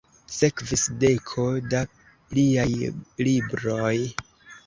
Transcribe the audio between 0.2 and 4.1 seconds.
Sekvis deko da pliaj libroj.